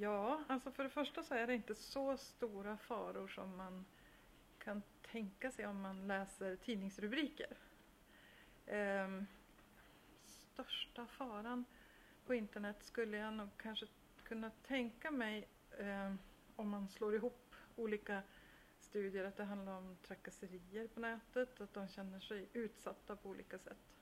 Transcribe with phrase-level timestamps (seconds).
[0.00, 3.84] Ja, alltså för det första så är det inte så stora faror som man
[4.58, 7.56] kan tänka sig om man läser tidningsrubriker.
[8.66, 9.26] Ehm,
[10.24, 11.64] största faran
[12.26, 13.86] på internet skulle jag nog kanske
[14.22, 15.48] kunna tänka mig
[15.78, 16.14] eh,
[16.56, 18.22] om man slår ihop olika
[18.78, 23.58] studier att det handlar om trakasserier på nätet, att de känner sig utsatta på olika
[23.58, 23.99] sätt.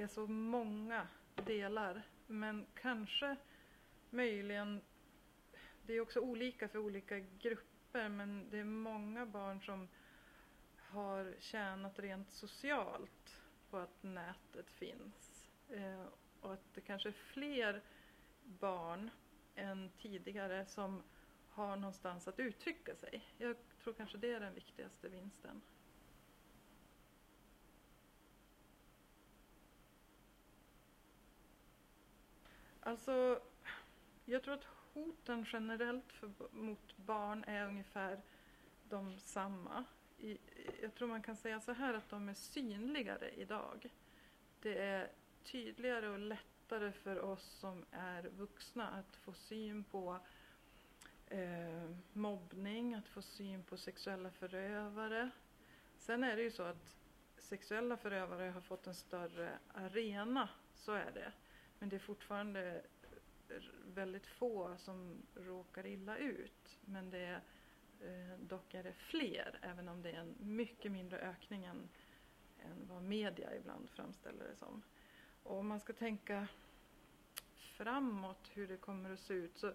[0.00, 3.36] Är så många delar men kanske
[4.10, 4.80] möjligen
[5.82, 9.88] det är också olika för olika grupper men det är många barn som
[10.76, 15.50] har tjänat rent socialt på att nätet finns.
[15.68, 16.06] Eh,
[16.40, 17.82] och att det kanske är fler
[18.44, 19.10] barn
[19.54, 21.02] än tidigare som
[21.50, 23.24] har någonstans att uttrycka sig.
[23.38, 25.60] Jag tror kanske det är den viktigaste vinsten.
[32.90, 33.40] Alltså,
[34.24, 38.20] jag tror att hoten generellt för, mot barn är ungefär
[38.88, 39.84] de samma.
[40.18, 40.38] I,
[40.82, 43.90] jag tror man kan säga så här att de är synligare idag.
[44.60, 45.10] Det är
[45.44, 50.18] tydligare och lättare för oss som är vuxna att få syn på
[51.26, 55.30] eh, mobbning, att få syn på sexuella förövare.
[55.98, 56.96] Sen är det ju så att
[57.38, 61.32] sexuella förövare har fått en större arena, så är det.
[61.80, 62.82] Men det är fortfarande
[63.86, 66.78] väldigt få som råkar illa ut.
[66.80, 67.40] Men det är,
[68.00, 71.88] eh, dock är det fler, även om det är en mycket mindre ökning än,
[72.58, 74.82] än vad media ibland framställer det som.
[75.42, 76.48] Och om man ska tänka
[77.54, 79.72] framåt hur det kommer att se ut så,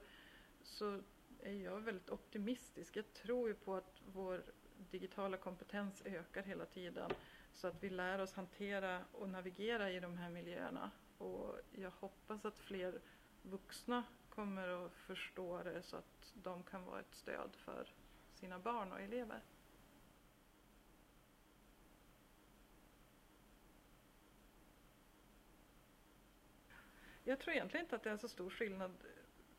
[0.64, 1.02] så
[1.40, 2.96] är jag väldigt optimistisk.
[2.96, 4.44] Jag tror ju på att vår
[4.92, 7.12] digitala kompetens ökar hela tiden
[7.54, 10.92] så att vi lär oss hantera och navigera i de här miljöerna.
[11.18, 13.02] Och jag hoppas att fler
[13.42, 17.94] vuxna kommer att förstå det så att de kan vara ett stöd för
[18.34, 19.42] sina barn och elever.
[27.24, 28.92] Jag tror egentligen inte att det är så stor skillnad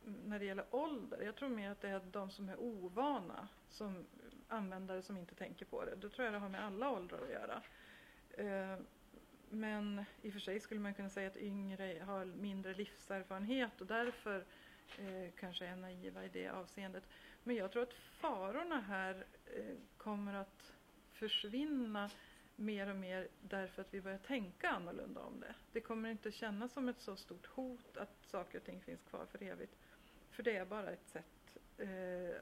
[0.05, 1.23] när det gäller ålder.
[1.23, 4.07] Jag tror mer att det är de som är ovana som
[4.49, 5.97] användare som inte tänker på det.
[5.97, 7.63] Då tror jag det har med alla åldrar att göra.
[8.31, 8.81] Eh,
[9.51, 13.87] men i och för sig skulle man kunna säga att yngre har mindre livserfarenhet och
[13.87, 14.45] därför
[14.99, 17.05] eh, kanske är naiva i det avseendet.
[17.45, 19.27] Men jag tror att farorna här
[19.57, 20.73] eh, kommer att
[21.13, 22.11] försvinna
[22.57, 25.55] mer och mer därför att vi börjar tänka annorlunda om det.
[25.73, 29.27] Det kommer inte kännas som ett så stort hot att saker och ting finns kvar
[29.27, 29.77] för evigt.
[30.31, 32.37] För det är bara ett sätt eh,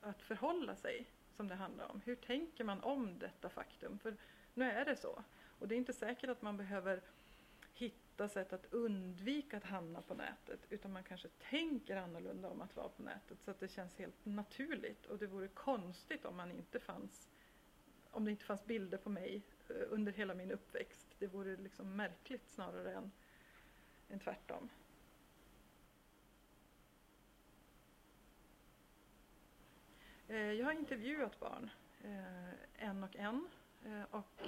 [0.00, 1.06] att förhålla sig
[1.36, 2.00] som det handlar om.
[2.04, 3.98] Hur tänker man om detta faktum?
[3.98, 4.16] För
[4.54, 5.22] nu är det så.
[5.62, 7.00] Och det är inte säkert att man behöver
[7.74, 12.76] hitta sätt att undvika att hamna på nätet utan man kanske tänker annorlunda om att
[12.76, 16.50] vara på nätet så att det känns helt naturligt och det vore konstigt om man
[16.50, 17.28] inte fanns
[18.10, 21.06] om det inte fanns bilder på mig eh, under hela min uppväxt.
[21.18, 23.12] Det vore liksom märkligt snarare än,
[24.08, 24.68] än tvärtom.
[30.28, 31.70] Eh, jag har intervjuat barn,
[32.04, 33.48] eh, en och en.
[34.10, 34.42] Och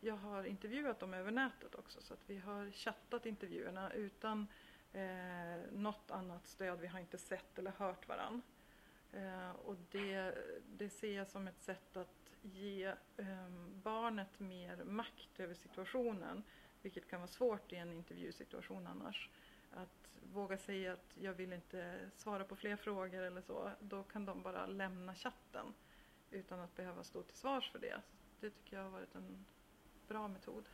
[0.00, 4.46] jag har intervjuat dem över nätet också så att vi har chattat intervjuerna utan
[4.92, 6.80] eh, något annat stöd.
[6.80, 8.42] Vi har inte sett eller hört varann.
[9.12, 10.34] Eh, och det,
[10.66, 12.84] det ser jag som ett sätt att ge
[13.16, 13.48] eh,
[13.82, 16.42] barnet mer makt över situationen.
[16.82, 19.30] Vilket kan vara svårt i en intervjusituation annars.
[19.70, 23.70] Att våga säga att jag vill inte svara på fler frågor eller så.
[23.80, 25.74] Då kan de bara lämna chatten
[26.30, 28.00] utan att behöva stå till svars för det.
[28.40, 29.44] Det tycker jag har varit en
[30.08, 30.64] bra metod.